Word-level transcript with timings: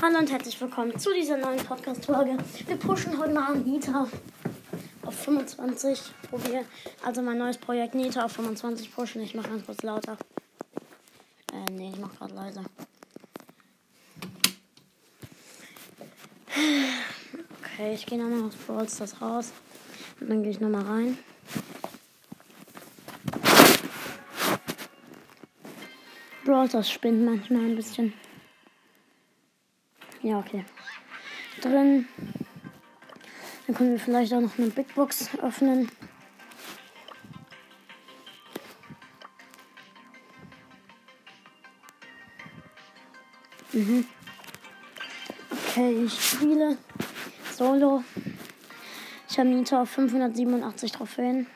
Hallo 0.00 0.20
und 0.20 0.30
herzlich 0.30 0.60
willkommen 0.60 0.96
zu 0.96 1.12
dieser 1.12 1.36
neuen 1.36 1.58
Podcast-Folge. 1.58 2.36
Wir 2.68 2.76
pushen 2.76 3.18
heute 3.18 3.34
mal 3.34 3.56
Nita 3.56 4.06
auf 5.02 5.14
25. 5.14 6.00
Probier 6.30 6.64
also 7.04 7.20
mein 7.20 7.38
neues 7.38 7.58
Projekt 7.58 7.96
Nita 7.96 8.24
auf 8.24 8.30
25 8.30 8.94
pushen. 8.94 9.22
Ich 9.22 9.34
mache 9.34 9.48
ganz 9.48 9.66
kurz 9.66 9.82
lauter. 9.82 10.16
Äh, 11.52 11.72
nee, 11.72 11.90
ich 11.92 11.98
mache 11.98 12.16
gerade 12.16 12.32
leiser. 12.32 12.62
Okay, 17.60 17.94
ich 17.94 18.06
gehe 18.06 18.18
nochmal 18.18 18.48
aus 18.48 18.54
Brawl 18.54 18.88
Stars 18.88 19.20
raus. 19.20 19.52
Und 20.20 20.30
dann 20.30 20.44
gehe 20.44 20.52
ich 20.52 20.60
nochmal 20.60 20.84
rein. 20.84 21.18
Brawl 26.44 26.84
spinnt 26.84 27.24
manchmal 27.24 27.62
ein 27.62 27.74
bisschen. 27.74 28.14
Ja, 30.28 30.40
okay. 30.40 30.62
Drin. 31.62 32.06
Dann 33.66 33.74
können 33.74 33.92
wir 33.92 33.98
vielleicht 33.98 34.34
auch 34.34 34.42
noch 34.42 34.58
eine 34.58 34.68
Big 34.68 34.94
Box 34.94 35.30
öffnen. 35.38 35.90
Mhm. 43.72 44.06
Okay, 45.50 46.04
ich 46.04 46.22
spiele 46.22 46.76
Solo. 47.56 48.04
Ich 49.30 49.38
habe 49.38 49.48
Nita 49.48 49.80
auf 49.80 49.88
587 49.88 50.92
Trophäen. 50.92 51.46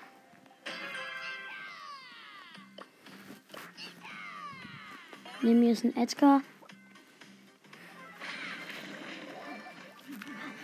Neben 5.42 5.60
mir 5.60 5.72
ist 5.72 5.84
ein 5.84 5.94
Edgar. 5.94 6.40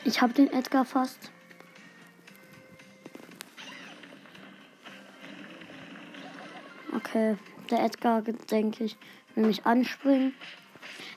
Ich 0.08 0.22
habe 0.22 0.32
den 0.32 0.50
Edgar 0.50 0.86
fast. 0.86 1.30
Okay, 6.96 7.36
der 7.70 7.84
Edgar, 7.84 8.22
denke 8.22 8.84
ich, 8.84 8.96
will 9.34 9.44
mich 9.44 9.66
anspringen. 9.66 10.32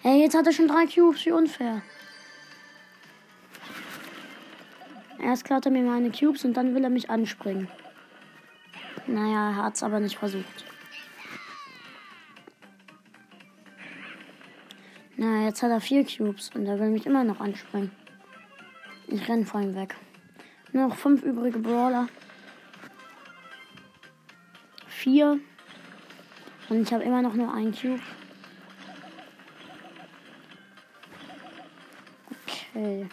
Hey, 0.02 0.20
jetzt 0.20 0.36
hat 0.36 0.45
er 0.45 0.52
schon 0.52 0.67
drei 0.67 0.88
Cubes, 0.88 1.25
wie 1.25 1.31
unfair. 1.31 1.81
Erst 5.23 5.45
klaut 5.45 5.66
er 5.66 5.72
mir 5.72 5.83
meine 5.83 6.11
Cubes 6.11 6.44
und 6.44 6.55
dann 6.55 6.76
will 6.76 6.83
er 6.83 6.89
mich 6.89 7.09
anspringen. 7.09 7.70
Naja, 9.08 9.52
er 9.52 9.55
hat 9.55 9.76
es 9.76 9.83
aber 9.83 10.02
nicht 10.02 10.17
versucht. 10.17 10.66
Na, 15.16 15.45
jetzt 15.45 15.64
hat 15.64 15.72
er 15.72 15.80
vier 15.80 16.05
Cubes 16.05 16.52
und 16.53 16.66
er 16.66 16.78
will 16.78 16.89
mich 16.89 17.05
immer 17.05 17.23
noch 17.23 17.39
anspringen. 17.39 18.01
Ich 19.12 19.28
renne 19.28 19.45
vor 19.45 19.59
ihm 19.59 19.76
weg. 19.76 19.95
Nur 20.72 20.88
noch 20.88 20.95
fünf 20.95 21.22
übrige 21.22 21.59
Brawler. 21.59 22.08
Vier. 24.88 25.38
Und 26.70 26.81
ich 26.81 26.94
habe 26.94 27.04
immer 27.04 27.22
noch 27.22 27.34
nur 27.34 27.54
ein 27.54 27.73
Cube. 27.73 28.00
Okay. 32.32 33.09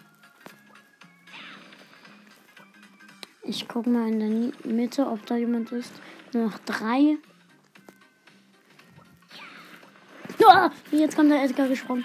Ich 3.43 3.67
gucke 3.67 3.91
mal 3.91 4.09
in 4.09 4.53
der 4.63 4.73
Mitte, 4.73 5.05
ob 5.05 5.27
da 5.27 5.35
jemand 5.35 5.73
ist. 5.73 5.93
Nur 6.33 6.45
noch 6.45 6.59
drei. 6.61 7.19
Oh, 10.41 10.69
jetzt 10.93 11.17
kommt 11.17 11.33
der 11.33 11.43
Edgar 11.43 11.67
gesprungen. 11.67 12.05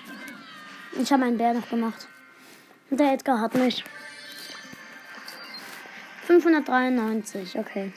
Ich 0.99 1.13
habe 1.13 1.25
einen 1.25 1.37
Bär 1.37 1.53
noch 1.53 1.69
gemacht. 1.69 2.07
Der 2.93 3.13
Edgar 3.13 3.39
hat 3.39 3.55
mich. 3.55 3.83
593, 6.27 7.57
okay. 7.57 7.91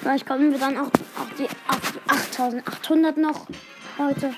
Vielleicht 0.00 0.26
kommen 0.26 0.50
wir 0.50 0.58
dann 0.58 0.78
auch 0.78 0.86
auf 0.86 1.34
die 1.38 1.46
8800 2.08 3.18
noch 3.18 3.48
heute. 3.98 4.34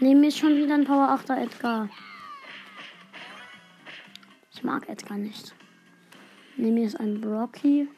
Nehmen 0.00 0.20
wir 0.20 0.30
schon 0.30 0.56
wieder 0.56 0.74
ein 0.74 0.84
Power 0.84 1.18
8er 1.18 1.44
Edgar. 1.44 1.88
Ich 4.52 4.62
mag 4.62 4.86
Edgar 4.86 5.16
nicht. 5.16 5.54
Nehmen 6.58 6.76
wir 6.76 6.82
jetzt 6.82 7.00
einen 7.00 7.22
Brocky. 7.22 7.88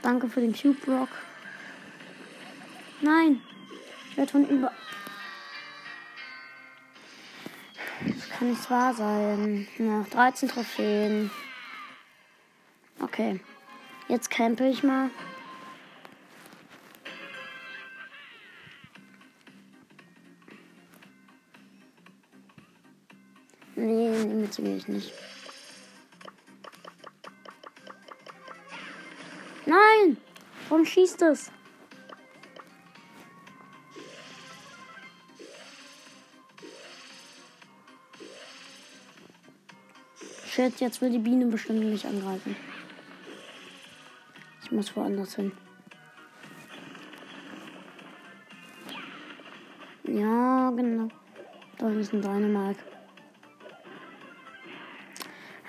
Danke 0.00 0.30
für 0.30 0.40
den 0.40 0.54
Cube 0.54 0.78
Rock. 0.90 1.10
Nein. 3.02 3.42
Ich 4.10 4.16
werde 4.16 4.30
von 4.30 4.48
über. 4.48 4.72
Das 8.06 8.30
kann 8.30 8.50
nicht 8.50 8.70
wahr 8.70 8.94
sein. 8.94 9.66
Nach 9.78 10.08
13 10.08 10.48
Trophäen. 10.48 11.30
Okay. 13.00 13.40
Jetzt 14.08 14.30
campe 14.30 14.68
ich 14.68 14.84
mal. 14.84 15.10
Nee, 23.74 24.12
die 24.22 24.34
Mitte 24.34 24.62
gehe 24.62 24.76
ich 24.76 24.86
nicht. 24.86 25.12
Nein! 29.66 30.18
Warum 30.68 30.84
schießt 30.84 31.22
es? 31.22 31.50
Shit, 40.62 40.80
jetzt 40.80 41.00
will 41.00 41.10
die 41.10 41.18
Biene 41.18 41.46
bestimmt 41.46 41.80
mich 41.80 42.06
angreifen. 42.06 42.54
Ich 44.62 44.70
muss 44.70 44.94
woanders 44.94 45.34
hin. 45.34 45.50
Ja, 50.04 50.70
genau. 50.70 51.08
Da 51.78 51.90
ist 51.90 52.12
ein 52.12 52.22
Dänemark. 52.22 52.76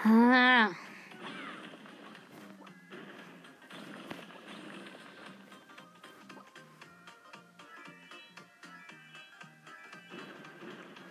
Ah. 0.04 0.70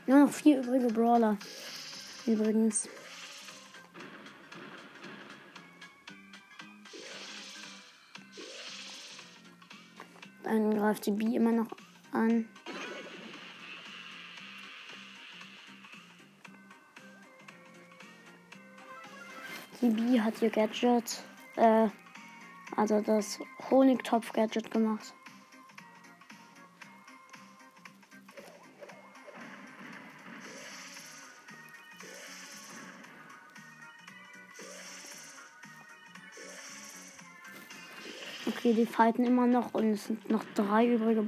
Nur 0.07 0.21
noch 0.21 0.31
vier 0.31 0.61
übrige 0.61 0.87
Brawler. 0.87 1.37
Übrigens. 2.27 2.89
Dann 10.53 10.77
greift 10.77 11.07
die 11.07 11.13
B 11.13 11.35
immer 11.35 11.51
noch 11.51 11.69
an. 12.13 12.47
Die 19.81 19.89
B 19.89 20.21
hat 20.21 20.43
ihr 20.43 20.51
Gadget, 20.51 21.25
äh, 21.57 21.89
also 22.77 23.01
das 23.01 23.39
Honigtopf-Gadget 23.71 24.71
gemacht. 24.71 25.15
Okay, 38.73 38.81
die 38.81 38.87
fighten 38.87 39.25
immer 39.27 39.47
noch 39.47 39.75
und 39.75 39.91
es 39.91 40.07
sind 40.07 40.31
noch 40.31 40.45
drei 40.55 40.87
übrige 40.87 41.23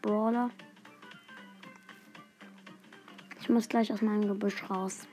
Brawler. 0.00 0.50
Ich 3.40 3.48
muss 3.48 3.68
gleich 3.68 3.92
aus 3.92 4.00
meinem 4.00 4.28
Gebüsch 4.28 4.62
raus. 4.70 5.08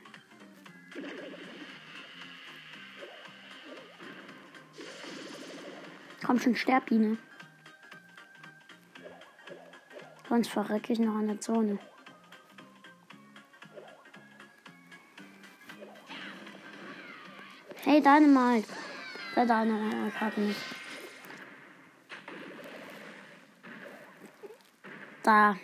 Komm 6.24 6.38
schon, 6.38 6.54
Sterbbiene. 6.54 7.18
Sonst 10.28 10.50
verrecke 10.50 10.92
ich 10.92 11.00
noch 11.00 11.16
an 11.16 11.26
der 11.26 11.40
Zone. 11.40 11.80
Hey, 17.82 18.00
Dynamite. 18.00 18.68
Der 19.34 19.46
Dynamite 19.46 20.20
hat 20.20 20.38
mich. 20.38 20.56
Da. 25.22 25.56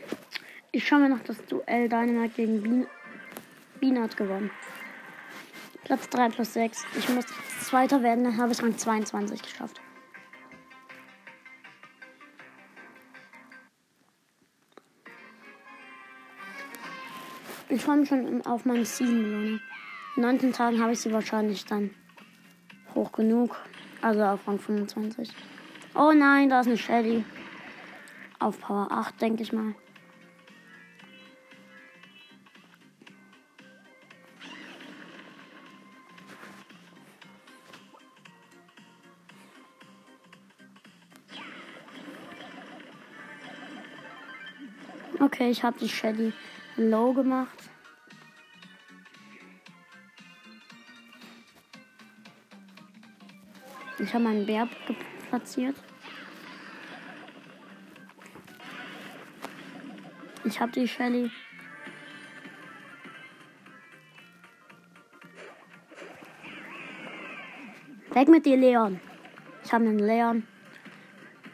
Ich 0.71 0.87
schaue 0.87 1.01
mir 1.01 1.09
noch 1.09 1.25
das 1.25 1.45
Duell 1.47 1.89
Dynamite 1.89 2.35
gegen 2.35 2.87
Bean. 3.81 4.03
Hat 4.03 4.17
gewonnen. 4.17 4.51
Platz 5.85 6.09
3 6.11 6.29
plus 6.29 6.53
6. 6.53 6.85
Ich 6.99 7.09
muss 7.09 7.25
Zweiter 7.61 8.03
werden, 8.03 8.25
dann 8.25 8.37
habe 8.37 8.53
ich 8.53 8.63
Rang 8.63 8.77
22 8.77 9.43
geschafft. 9.43 9.81
Ich 17.71 17.83
freue 17.83 17.99
mich 17.99 18.09
schon 18.09 18.45
auf 18.47 18.65
meine 18.65 18.85
Season-Belohnung. 18.85 19.61
In 20.17 20.23
19 20.23 20.53
Tagen 20.53 20.81
habe 20.81 20.93
ich 20.93 21.01
sie 21.01 21.13
wahrscheinlich 21.13 21.65
dann 21.67 21.91
hoch 22.95 23.13
genug. 23.13 23.57
Also 24.01 24.23
auf 24.23 24.47
Rang 24.47 24.59
25. 24.59 25.31
Oh 25.95 26.13
nein, 26.13 26.49
da 26.49 26.61
ist 26.61 26.67
eine 26.67 26.79
Shelly. 26.79 27.25
Auf 28.39 28.61
Power 28.61 28.89
8, 28.91 29.21
denke 29.21 29.43
ich 29.43 29.53
mal. 29.53 29.75
Okay, 45.21 45.51
ich 45.51 45.63
habe 45.63 45.79
die 45.79 45.89
Shelly 45.89 46.33
low 46.77 47.13
gemacht. 47.13 47.59
Ich 53.99 54.15
habe 54.15 54.25
meinen 54.25 54.47
Bär 54.47 54.69
platziert. 55.29 55.75
Ich 60.49 60.59
habe 60.63 60.73
die 60.73 60.89
Shelly. 60.89 61.31
Weg 68.15 68.29
mit 68.29 68.47
dir, 68.47 68.57
Leon. 68.57 68.99
Ich 69.63 69.71
habe 69.75 69.85
einen 69.85 69.99
Leon. 69.99 70.47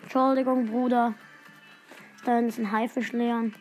Entschuldigung, 0.03 0.67
Bruder. 0.67 1.15
Da 2.25 2.39
ist 2.39 2.59
ein 2.61 2.71
Haifisch, 2.71 3.11
Leon. 3.11 3.53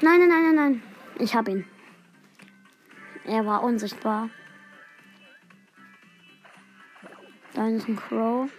Nein, 0.00 0.18
nein, 0.18 0.28
nein, 0.28 0.42
nein, 0.42 0.54
nein. 0.56 0.82
Ich 1.20 1.36
habe 1.36 1.52
ihn. 1.52 1.64
Er 3.24 3.46
war 3.46 3.62
unsichtbar. 3.62 4.30
Da 7.54 7.68
ist 7.68 7.86
ein 7.88 7.94
Crow. 7.94 8.50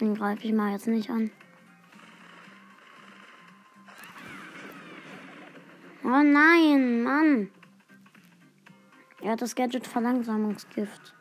Den 0.00 0.16
greife 0.16 0.44
ich 0.44 0.52
mal 0.52 0.72
jetzt 0.72 0.88
nicht 0.88 1.08
an. 1.08 1.30
Oh 6.10 6.22
nein, 6.22 7.02
Mann. 7.02 7.50
Er 9.20 9.32
hat 9.32 9.42
das 9.42 9.54
Gadget 9.54 9.86
Verlangsamungsgift. 9.86 11.14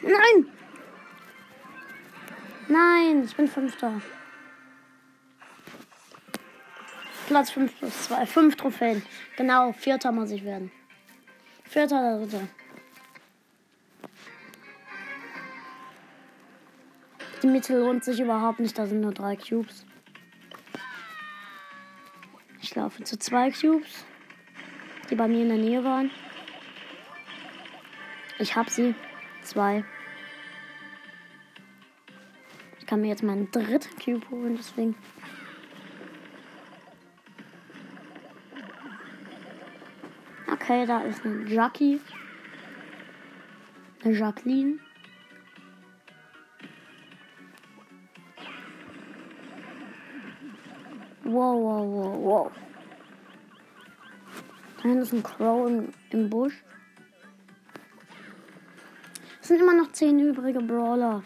Nein! 0.00 0.46
Nein, 2.68 3.24
ich 3.24 3.34
bin 3.34 3.48
Fünfter. 3.48 4.00
Platz 7.26 7.50
5 7.50 7.78
plus 7.80 8.04
2. 8.04 8.24
5 8.24 8.54
Trophäen. 8.54 9.02
Genau, 9.36 9.72
Vierter 9.72 10.12
muss 10.12 10.30
ich 10.30 10.44
werden. 10.44 10.70
Vierter 11.64 11.98
oder 11.98 12.18
Dritter. 12.20 12.48
Die 17.42 17.48
Mitte 17.48 17.76
lohnt 17.76 18.04
sich 18.04 18.20
überhaupt 18.20 18.60
nicht, 18.60 18.78
da 18.78 18.86
sind 18.86 19.00
nur 19.00 19.12
drei 19.12 19.34
Cubes. 19.34 19.84
Ich 22.72 22.76
laufe 22.76 23.04
zu 23.04 23.18
zwei 23.18 23.50
Cubes, 23.50 24.06
die 25.10 25.14
bei 25.14 25.28
mir 25.28 25.42
in 25.42 25.50
der 25.50 25.58
Nähe 25.58 25.84
waren. 25.84 26.10
Ich 28.38 28.56
habe 28.56 28.70
sie. 28.70 28.94
Zwei. 29.42 29.84
Ich 32.78 32.86
kann 32.86 33.02
mir 33.02 33.08
jetzt 33.08 33.22
meinen 33.22 33.50
dritten 33.50 33.94
Cube 34.02 34.26
holen, 34.30 34.56
deswegen. 34.56 34.96
Okay, 40.50 40.86
da 40.86 41.02
ist 41.02 41.26
eine 41.26 41.46
Jackie. 41.46 42.00
Eine 44.02 44.14
Jacqueline. 44.14 44.78
Wow, 51.32 51.56
wow, 51.62 51.86
wow, 51.86 52.14
wow. 52.18 52.52
Da 54.82 55.00
ist 55.00 55.14
ein 55.14 55.22
Crow 55.22 55.66
im, 55.66 55.90
im 56.10 56.28
Busch. 56.28 56.62
Es 59.40 59.48
sind 59.48 59.60
immer 59.60 59.72
noch 59.72 59.90
zehn 59.92 60.18
übrige 60.20 60.60
Brawler. 60.60 61.22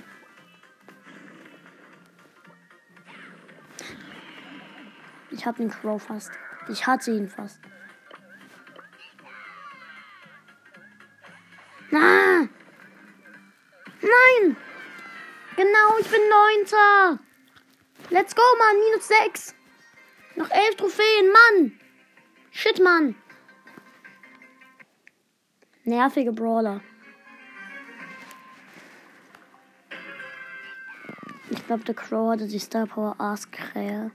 Ich 5.32 5.44
hab 5.44 5.56
den 5.56 5.70
Crow 5.70 6.00
fast. 6.00 6.30
Ich 6.68 6.86
hatte 6.86 7.10
ihn 7.10 7.28
fast. 7.28 7.58
Ah! 11.92 12.46
Nein! 14.02 14.56
Genau, 15.56 15.98
ich 15.98 16.08
bin 16.08 16.20
Neunter. 16.28 17.18
Let's 18.10 18.36
go, 18.36 18.42
Mann. 18.56 18.78
Minus 18.78 19.08
sechs. 19.08 19.56
Noch 20.36 20.50
elf 20.50 20.76
Trophäen, 20.76 21.32
Mann. 21.32 21.72
Shit, 22.50 22.82
Mann. 22.82 23.14
Nervige 25.84 26.32
Brawler. 26.32 26.80
Ich 31.48 31.64
glaube, 31.66 31.84
der 31.84 31.94
Crow 31.94 32.32
hatte 32.32 32.46
die 32.46 32.58
Star 32.58 32.86
Power 32.86 33.14
Ask 33.18 33.50
Krähe. 33.52 34.10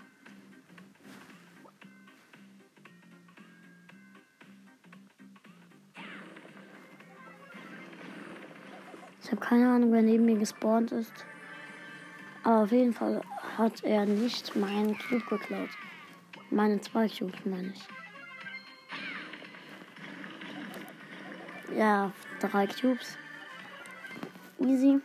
Ich 9.23 9.31
habe 9.31 9.41
keine 9.41 9.69
Ahnung, 9.69 9.91
wer 9.91 10.01
neben 10.01 10.25
mir 10.25 10.37
gespawnt 10.37 10.91
ist. 10.91 11.25
Aber 12.43 12.63
auf 12.63 12.71
jeden 12.71 12.93
Fall 12.93 13.21
hat 13.57 13.83
er 13.83 14.05
nicht 14.05 14.55
meinen 14.55 14.97
Cube 14.97 15.25
geklaut. 15.29 15.69
Meine 16.53 16.81
zwei 16.81 17.07
Cubes, 17.07 17.39
meine 17.45 17.73
ich. 17.73 17.87
Ja, 21.77 22.11
drei 22.41 22.67
Cubes. 22.67 23.17
Easy. 24.59 24.99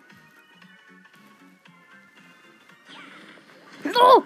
So! 3.84 4.24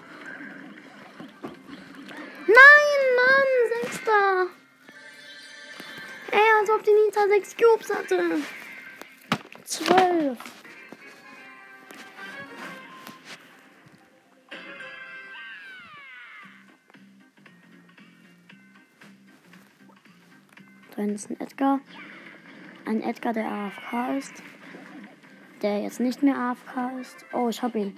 Nein, 2.46 3.00
Mann, 3.16 3.50
Sechster! 3.82 4.46
Ey, 6.30 6.50
als 6.58 6.70
ob 6.70 6.82
die 6.82 6.90
Nita 6.90 7.28
sechs 7.28 7.54
Cubes 7.54 7.94
hatte. 7.94 8.38
Zwölf. 9.64 10.59
Da 20.96 21.04
ist 21.04 21.30
ein 21.30 21.40
Edgar. 21.40 21.80
Ein 22.84 23.02
Edgar, 23.02 23.32
der 23.32 23.50
AFK 23.50 24.18
ist. 24.18 24.42
Der 25.62 25.80
jetzt 25.82 26.00
nicht 26.00 26.22
mehr 26.22 26.36
AFK 26.36 27.00
ist. 27.00 27.24
Oh, 27.32 27.48
ich 27.48 27.62
hab 27.62 27.74
ihn. 27.74 27.96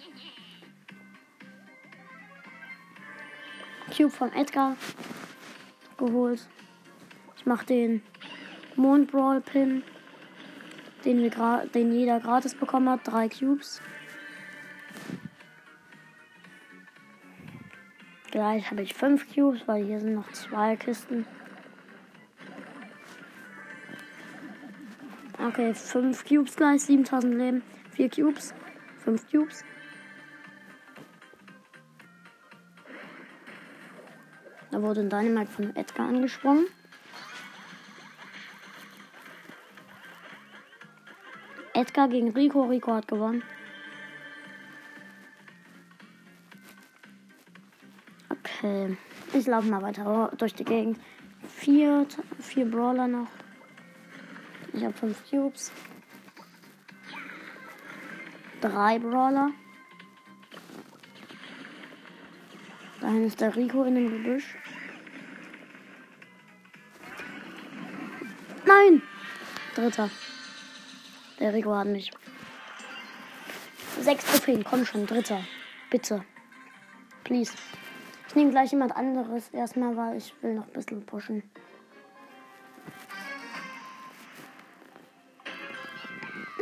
Cube 3.97 4.11
vom 4.11 4.33
Edgar 4.33 4.77
geholt. 5.99 6.49
Ich 7.37 7.47
mach 7.47 7.65
den 7.65 8.03
Mond 8.77 9.11
Brawl 9.11 9.41
Pin, 9.41 9.83
den, 11.05 11.23
wir 11.23 11.67
den 11.75 11.93
jeder 11.93 12.21
gratis 12.21 12.55
bekommen 12.55 12.89
hat. 12.89 13.01
Drei 13.05 13.29
Cubes. 13.29 13.81
Gleich 18.31 18.71
habe 18.71 18.83
ich 18.83 18.95
fünf 18.95 19.33
Cubes, 19.35 19.67
weil 19.67 19.85
hier 19.85 20.01
sind 20.01 20.15
noch 20.15 20.33
zwei 20.33 20.77
Kisten. 20.77 21.27
Okay, 25.45 25.75
5 25.75 26.25
Cubes 26.25 26.55
gleich, 26.55 26.83
7000 26.83 27.35
Leben. 27.35 27.63
4 27.97 28.11
Cubes, 28.11 28.55
5 28.99 29.29
Cubes. 29.29 29.65
Da 34.71 34.81
wurde 34.81 35.01
ein 35.01 35.11
Dynamite 35.11 35.51
von 35.51 35.75
Edgar 35.75 36.09
angesprungen. 36.09 36.67
Edgar 41.75 42.09
gegen 42.09 42.31
Rico. 42.31 42.63
Rico 42.63 42.95
hat 42.95 43.09
gewonnen. 43.09 43.43
Okay. 48.31 48.97
Ich 49.33 49.47
laufe 49.47 49.69
mal 49.69 49.83
weiter 49.83 50.31
durch 50.39 50.55
die 50.55 50.65
Gegend. 50.65 50.99
Vier, 51.49 52.07
vier 52.39 52.71
Brawler 52.71 53.09
noch. 53.09 53.29
Ich 54.73 54.83
habe 54.85 54.95
fünf 54.95 55.19
Cubes. 55.29 55.71
Drei 58.61 58.99
Brawler. 58.99 59.51
Dahin 63.01 63.27
ist 63.27 63.41
der 63.41 63.55
Rico 63.55 63.83
in 63.85 63.97
dem 63.97 64.11
Gebüsch. 64.11 64.57
Nein! 68.65 69.03
Dritter. 69.75 70.09
Der 71.41 71.53
Rico 71.53 71.75
hat 71.75 71.89
mich. 71.89 72.11
Sechs 74.01 74.25
Trophäen, 74.25 74.65
komm 74.65 74.87
schon, 74.87 75.07
dritter. 75.07 75.45
Bitte. 75.91 76.25
Please. 77.25 77.53
Ich 78.29 78.35
nehme 78.35 78.51
gleich 78.51 78.71
jemand 78.71 78.97
anderes 78.97 79.51
erstmal, 79.51 79.97
weil 79.97 80.17
ich 80.17 80.35
will 80.41 80.55
noch 80.55 80.67
ein 80.67 80.73
bisschen 80.73 81.05
pushen. 81.05 81.43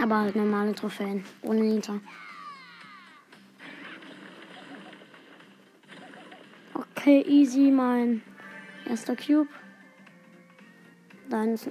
Aber 0.02 0.18
halt 0.18 0.34
normale 0.34 0.74
Trophäen, 0.74 1.24
ohne 1.42 1.60
Nita. 1.60 2.00
Okay, 6.72 7.22
easy, 7.28 7.70
mein 7.70 8.22
erster 8.88 9.14
Cube. 9.14 9.48
Dann 11.28 11.54
ist. 11.54 11.66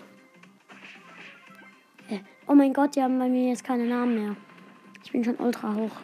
Äh, 2.07 2.19
oh 2.47 2.53
mein 2.53 2.73
Gott, 2.73 2.95
die 2.95 3.01
haben 3.01 3.17
bei 3.17 3.27
mir 3.27 3.49
jetzt 3.49 3.63
keine 3.63 3.85
Namen 3.85 4.15
mehr. 4.15 4.35
Ich 5.03 5.11
bin 5.11 5.23
schon 5.23 5.35
ultra 5.37 5.73
hoch. 5.73 5.97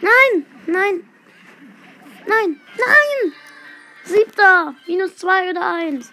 Nein, 0.00 0.46
nein, 0.66 1.04
nein, 2.26 2.60
nein! 2.76 3.32
Siebter, 4.04 4.74
minus 4.88 5.16
zwei 5.16 5.50
oder 5.50 5.74
eins. 5.74 6.12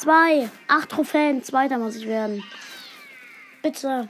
Zwei, 0.00 0.48
acht 0.66 0.88
Trophäen, 0.88 1.44
zweiter 1.44 1.76
muss 1.76 1.94
ich 1.94 2.06
werden. 2.06 2.42
Bitte. 3.62 4.08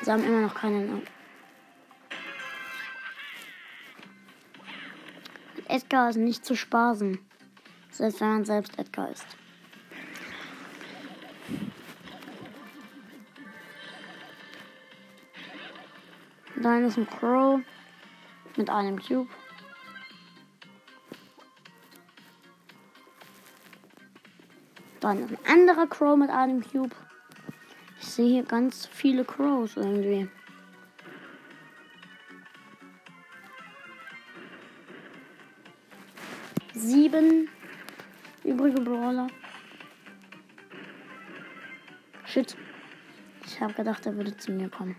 Sie 0.00 0.10
haben 0.10 0.24
immer 0.24 0.40
noch 0.40 0.54
keine 0.56 0.80
Namen. 0.80 1.06
Edgar 5.68 6.10
ist 6.10 6.16
nicht 6.16 6.44
zu 6.44 6.56
spaßen. 6.56 7.20
Selbst 7.92 8.20
wenn 8.20 8.28
man 8.28 8.44
selbst 8.44 8.76
Edgar 8.80 9.12
ist. 9.12 9.26
Dann 16.56 16.84
ist 16.84 16.98
ein 16.98 17.06
Crow 17.06 17.60
mit 18.56 18.68
einem 18.68 19.00
Cube. 19.00 19.28
Dann 25.02 25.18
ein 25.18 25.38
anderer 25.48 25.88
Crow 25.88 26.16
mit 26.16 26.30
einem 26.30 26.62
Cube. 26.62 26.94
Ich 28.00 28.06
sehe 28.06 28.34
hier 28.34 28.44
ganz 28.44 28.86
viele 28.86 29.24
Crows 29.24 29.76
irgendwie. 29.76 30.28
Sieben 36.72 37.50
übrige 38.44 38.80
Brawler. 38.80 39.26
Shit. 42.24 42.56
Ich 43.44 43.60
habe 43.60 43.72
gedacht, 43.72 44.06
er 44.06 44.16
würde 44.16 44.36
zu 44.36 44.52
mir 44.52 44.70
kommen. 44.70 44.96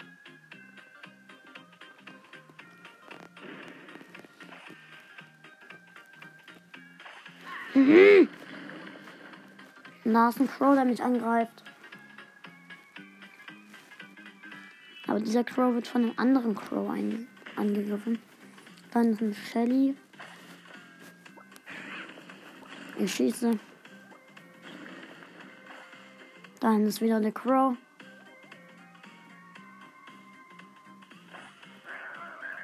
Mhm. 7.73 8.27
Da 10.05 10.29
ist 10.29 10.39
ein 10.39 10.47
Crow, 10.47 10.75
der 10.75 10.83
mich 10.85 11.01
angreift. 11.01 11.63
Aber 15.07 15.19
dieser 15.19 15.43
Crow 15.43 15.73
wird 15.73 15.87
von 15.87 16.03
einem 16.03 16.13
anderen 16.17 16.55
Crow 16.55 16.89
angegriffen. 17.55 18.19
Dann 18.91 19.11
ist 19.11 19.21
ein 19.21 19.33
Shelly. 19.33 19.95
Ich 22.97 23.13
schieße. 23.13 23.57
Dann 26.59 26.85
ist 26.85 27.01
wieder 27.01 27.19
der 27.19 27.31
Crow. 27.31 27.77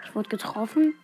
Ich 0.06 0.16
wurde 0.16 0.30
getroffen. 0.30 0.96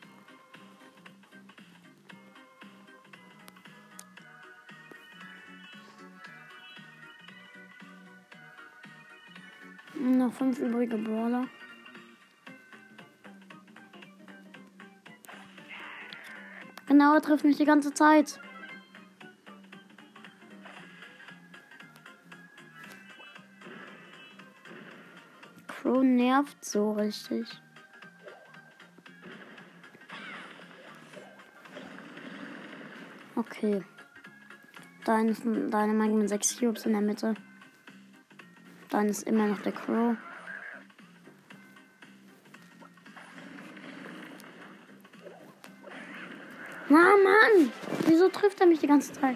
Übrige 10.86 10.98
Brawler. 10.98 11.48
Genau, 16.88 17.16
er 17.16 17.22
trifft 17.22 17.44
mich 17.44 17.58
die 17.58 17.66
ganze 17.66 17.94
Zeit. 17.94 18.40
Crow 25.68 26.04
nervt 26.04 26.64
so 26.64 26.94
richtig. 26.94 27.48
Okay. 33.36 33.84
Dann 35.04 35.30
ist 35.30 35.44
Dynamite 35.44 36.14
mit 36.14 36.30
6 36.30 36.60
Cubes 36.60 36.86
in 36.86 36.94
der 36.94 37.02
Mitte. 37.02 37.36
Dann 38.90 39.08
ist 39.08 39.24
immer 39.24 39.48
noch 39.48 39.62
der 39.62 39.74
Crow. 39.74 40.16
Wieso 48.16 48.30
trifft 48.30 48.62
er 48.62 48.68
mich 48.68 48.80
die 48.80 48.88
ganze 48.88 49.12
Zeit? 49.12 49.36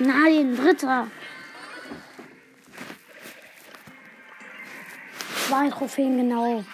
Nein, 0.00 0.56
dritter. 0.56 1.06
Zwei 5.46 5.70
Trophäen 5.70 6.16
genau. 6.16 6.64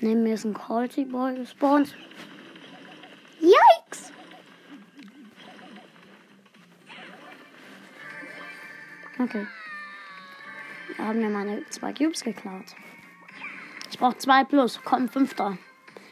Neben 0.00 0.22
mir 0.22 0.34
ist 0.34 0.44
ein 0.44 0.54
Quality 0.54 1.04
Boy 1.04 1.34
gespawnt. 1.36 1.94
Okay. 9.18 9.46
Da 10.96 11.04
haben 11.04 11.20
mir 11.20 11.28
meine 11.28 11.64
zwei 11.70 11.92
Cubes 11.92 12.22
geklaut. 12.22 12.64
Ich 13.90 13.98
brauche 13.98 14.16
zwei 14.18 14.44
plus. 14.44 14.80
Komm, 14.84 15.08
fünfter. 15.08 15.58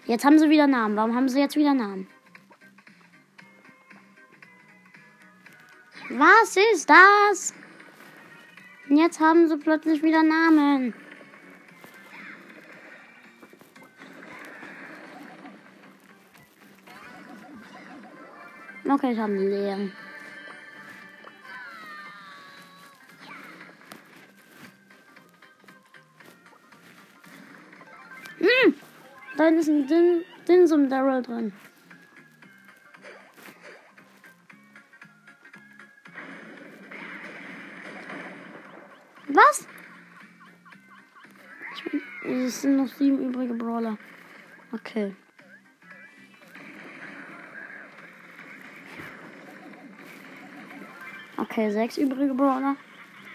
Jetzt 0.06 0.24
haben 0.24 0.38
sie 0.38 0.50
wieder 0.50 0.66
Namen. 0.66 0.96
Warum 0.96 1.14
haben 1.14 1.28
sie 1.28 1.40
jetzt 1.40 1.56
wieder 1.56 1.74
Namen? 1.74 2.08
Was 6.10 6.56
ist 6.72 6.88
das? 6.88 7.54
Jetzt 8.88 9.18
haben 9.18 9.48
sie 9.48 9.56
plötzlich 9.56 10.02
wieder 10.02 10.22
Namen. 10.22 10.94
Okay, 18.88 19.12
ich 19.12 19.18
habe 19.18 19.32
einen 19.32 19.50
leeren. 19.50 19.92
Da 29.50 29.60
ist 29.60 29.68
ein 29.68 29.86
Din 29.86 30.24
Dinsum 30.48 30.88
Daryl 30.88 31.22
drin. 31.22 31.52
Was? 39.28 39.68
Es 42.24 42.62
sind 42.62 42.76
noch 42.76 42.88
sieben 42.88 43.28
übrige 43.28 43.54
Brawler. 43.54 43.96
Okay. 44.72 45.14
Okay, 51.36 51.70
sechs 51.70 51.98
übrige 51.98 52.34
Brawler. 52.34 52.76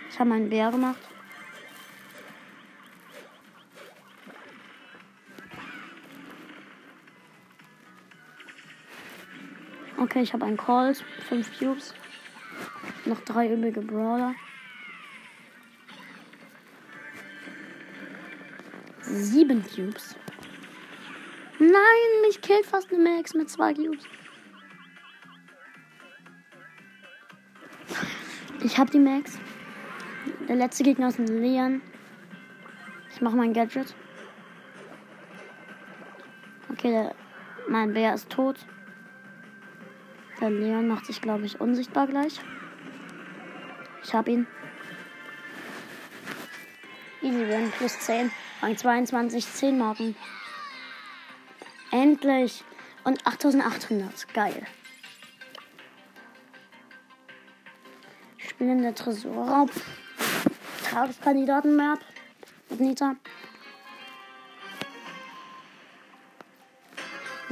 Ich 0.10 0.20
habe 0.20 0.30
meinen 0.30 0.50
Bär 0.50 0.72
gemacht. 0.72 1.11
Okay, 10.12 10.24
ich 10.24 10.34
habe 10.34 10.44
einen 10.44 10.58
Calls, 10.58 11.01
fünf 11.30 11.58
Cubes. 11.58 11.94
Noch 13.06 13.22
drei 13.22 13.53
übrige 13.53 13.80
Brawler. 13.80 14.36
Sieben 19.03 19.63
Cubes. 19.63 20.18
Nein, 21.60 21.72
mich 22.27 22.41
killt 22.41 22.65
fast 22.65 22.91
eine 22.91 23.01
Max 23.01 23.34
mit 23.34 23.50
zwei 23.50 23.74
Cubes. 23.74 24.03
Ich 28.65 28.77
hab 28.77 28.91
die 28.91 29.00
Max. 29.00 29.39
Der 30.50 30.58
letzte 30.58 30.84
Gegner 30.84 31.08
ist 31.08 31.20
ein 31.20 31.41
Leon. 31.41 31.82
Ich 33.13 33.22
mache 33.22 33.38
mein 33.38 33.53
Gadget. 33.53 33.96
Okay, 36.70 36.91
der, 36.91 37.15
mein 37.70 37.94
Bär 37.94 38.13
ist 38.13 38.30
tot. 38.30 38.58
Der 40.41 40.50
Leon 40.50 40.88
macht 40.88 41.05
sich, 41.05 41.21
glaube 41.21 41.45
ich, 41.45 41.62
unsichtbar 41.62 42.07
gleich. 42.07 42.39
Ich 44.03 44.13
hab 44.13 44.27
ihn. 44.27 44.48
Easy 47.21 47.48
win, 47.48 47.71
plus 47.77 48.00
10. 48.00 48.31
Rang 48.62 48.75
22, 48.75 49.45
10 49.45 49.77
Marken. 49.77 50.15
Endlich. 51.91 52.63
Und 53.03 53.25
8800. 53.25 54.33
Geil. 54.33 54.65
Spielen 58.38 58.81
der 58.81 58.95
Tresorraub. 58.95 59.69
Tageskandidaten-Map. 60.89 62.00
Mit 62.69 62.79
Nita. 62.79 63.15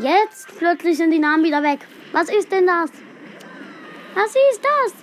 Jetzt 0.01 0.47
plötzlich 0.57 0.97
sind 0.97 1.11
die 1.11 1.19
Namen 1.19 1.43
wieder 1.43 1.61
weg. 1.61 1.79
Was 2.13 2.29
ist 2.29 2.49
denn 2.51 2.65
das? 2.65 2.89
Was 4.13 4.29
ist 4.29 4.61
das? 4.63 4.93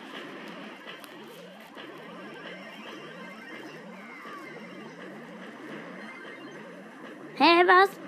Hä, 7.35 7.45
hey, 7.45 7.67
was? 7.67 8.06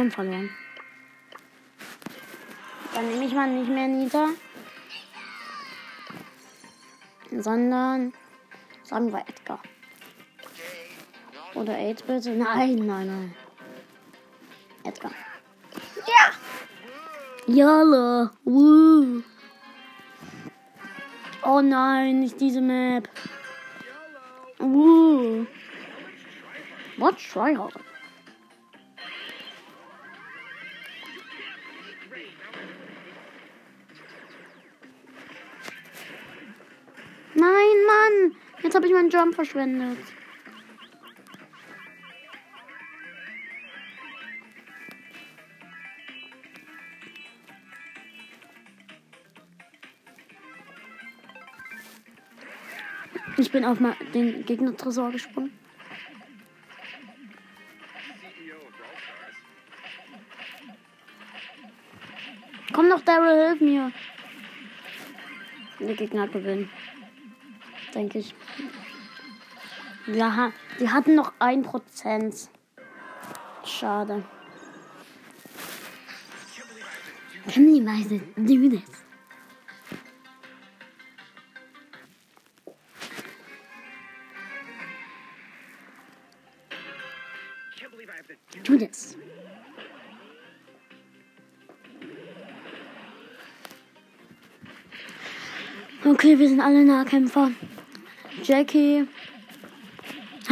Haben 0.00 0.10
verloren. 0.10 0.48
Dann 2.94 3.06
nehme 3.06 3.26
ich 3.26 3.34
mal 3.34 3.50
nicht 3.50 3.68
mehr 3.68 3.86
Nita. 3.86 4.28
Sondern 7.30 8.14
sagen 8.82 9.12
wir 9.12 9.20
Edgar. 9.20 9.60
Oder 11.52 11.74
8 11.74 12.06
bitte. 12.06 12.30
Nein, 12.30 12.76
nein, 12.76 13.06
nein. 13.08 13.34
Edgar. 14.84 15.12
Ja! 16.06 16.32
Jalla. 17.46 18.30
Woo. 18.44 19.22
Oh 21.42 21.60
nein, 21.60 22.20
nicht 22.20 22.40
diese 22.40 22.62
Map. 22.62 23.06
Woo. 24.60 25.46
What 26.96 27.18
tryhard? 27.18 27.74
Nein, 27.74 27.89
habe 38.80 38.88
ich 38.88 38.94
meinen 38.94 39.10
Jump 39.10 39.34
verschwendet. 39.34 39.98
Ich 53.36 53.52
bin 53.52 53.66
auf 53.66 53.76
den 54.14 54.46
Gegner-Tresor 54.46 55.12
gesprungen. 55.12 55.52
Komm 62.72 62.88
noch, 62.88 63.02
Daryl, 63.02 63.46
hilf 63.46 63.60
mir. 63.60 63.92
Der 65.80 65.94
Gegner 65.94 66.26
gewinnen 66.28 66.70
denke 67.94 68.18
ich. 68.18 68.34
Ja, 70.12 70.52
die 70.80 70.88
hatten 70.88 71.14
noch 71.14 71.32
ein 71.38 71.62
Prozent. 71.62 72.48
Schade. 73.64 74.24
Family-weise 77.46 78.20
do 78.36 78.68
this. 78.68 78.82
Do 88.64 88.76
this. 88.76 89.16
Okay, 96.04 96.38
wir 96.38 96.48
sind 96.48 96.60
alle 96.60 96.84
Nahkämpfer. 96.84 97.52
Jackie. 98.42 99.06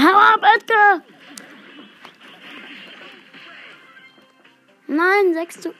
Hau 0.09 0.17
ab, 0.17 0.43
Edgar! 0.43 1.03
Nein, 4.87 5.35
sechs 5.35 5.61
zu. 5.61 5.75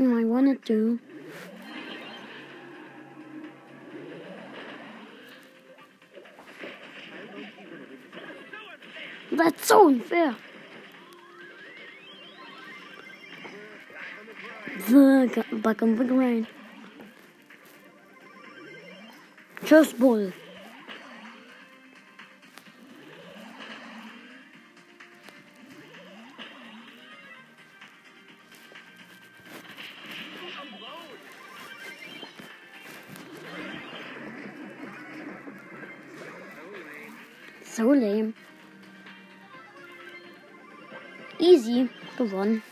I 0.00 0.24
wanna 0.24 0.56
do. 0.56 0.98
So 9.68 9.88
unfair. 9.88 10.34
The 14.88 15.44
back 15.62 15.82
on 15.82 15.96
the 15.96 16.04
ground. 16.04 16.46
Just 19.66 19.98
ball. 19.98 20.32
So 37.64 37.90
lame. 37.90 38.32
Easy 41.38 41.88
gewonnen. 42.16 42.62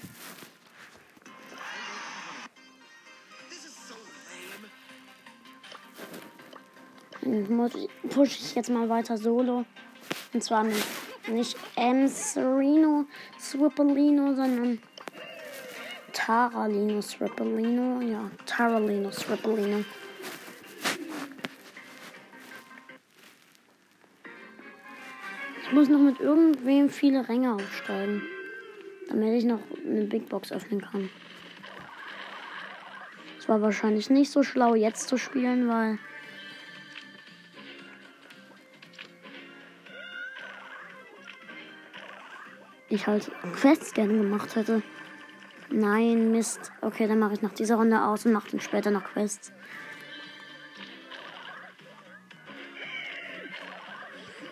Pushe 8.10 8.38
ich 8.38 8.54
jetzt 8.54 8.70
mal 8.70 8.88
weiter 8.88 9.16
solo. 9.16 9.64
Und 10.32 10.42
zwar 10.42 10.64
nicht 11.28 11.56
M. 11.76 12.06
Sereno 12.08 13.06
Swippolino, 13.38 14.34
sondern 14.34 14.80
Taralino 16.12 17.02
Swippolino. 17.02 18.00
Ja, 18.00 18.30
Taralino 18.46 19.10
Swippolino. 19.10 19.84
Ich 25.62 25.72
muss 25.72 25.88
noch 25.88 25.98
mit 25.98 26.20
irgendwem 26.20 26.88
viele 26.88 27.28
Ränge 27.28 27.54
aufsteigen. 27.54 28.22
Damit 29.08 29.38
ich 29.38 29.44
noch 29.44 29.60
eine 29.84 30.04
Big 30.04 30.28
Box 30.28 30.52
öffnen 30.52 30.80
kann. 30.80 31.10
Es 33.38 33.48
war 33.48 33.62
wahrscheinlich 33.62 34.10
nicht 34.10 34.32
so 34.32 34.42
schlau, 34.42 34.74
jetzt 34.74 35.08
zu 35.08 35.18
spielen, 35.18 35.68
weil. 35.68 35.98
Ich 42.88 43.06
halt 43.06 43.30
Quests 43.54 43.94
gerne 43.94 44.14
gemacht 44.14 44.56
hätte. 44.56 44.82
Nein, 45.70 46.32
Mist. 46.32 46.72
Okay, 46.80 47.06
dann 47.06 47.20
mache 47.20 47.34
ich 47.34 47.42
nach 47.42 47.52
dieser 47.52 47.76
Runde 47.76 48.02
aus 48.02 48.26
und 48.26 48.32
mache 48.32 48.50
dann 48.50 48.60
später 48.60 48.90
noch 48.90 49.04
Quests. 49.04 49.52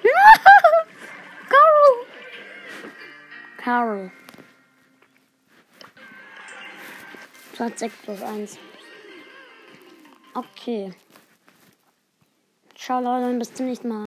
Carol! 1.49 2.07
Carol. 3.57 4.11
Platz 7.55 7.79
6 7.79 7.95
plus 8.03 8.21
1. 8.21 8.59
Okay. 10.35 10.93
Ciao 12.75 13.01
Leute, 13.01 13.39
bis 13.39 13.55
zum 13.55 13.67
nächsten 13.67 13.89
Mal. 13.89 14.03